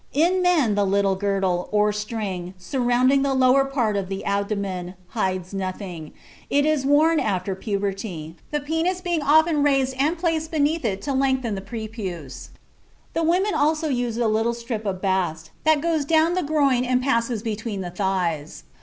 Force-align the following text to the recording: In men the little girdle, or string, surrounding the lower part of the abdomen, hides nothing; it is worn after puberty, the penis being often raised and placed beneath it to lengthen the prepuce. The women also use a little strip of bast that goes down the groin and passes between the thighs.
In 0.13 0.41
men 0.41 0.73
the 0.73 0.83
little 0.83 1.13
girdle, 1.13 1.69
or 1.71 1.93
string, 1.93 2.55
surrounding 2.57 3.21
the 3.21 3.35
lower 3.35 3.63
part 3.65 3.95
of 3.95 4.09
the 4.09 4.25
abdomen, 4.25 4.95
hides 5.09 5.53
nothing; 5.53 6.11
it 6.49 6.65
is 6.65 6.87
worn 6.87 7.19
after 7.19 7.53
puberty, 7.53 8.35
the 8.49 8.59
penis 8.59 8.99
being 8.99 9.21
often 9.21 9.61
raised 9.61 9.93
and 9.99 10.17
placed 10.17 10.49
beneath 10.49 10.83
it 10.85 11.03
to 11.03 11.13
lengthen 11.13 11.53
the 11.53 11.61
prepuce. 11.61 12.49
The 13.13 13.21
women 13.21 13.53
also 13.53 13.89
use 13.89 14.17
a 14.17 14.27
little 14.27 14.55
strip 14.55 14.87
of 14.87 15.03
bast 15.03 15.51
that 15.65 15.81
goes 15.81 16.03
down 16.03 16.33
the 16.33 16.41
groin 16.41 16.83
and 16.83 17.03
passes 17.03 17.43
between 17.43 17.81
the 17.81 17.91
thighs. 17.91 18.63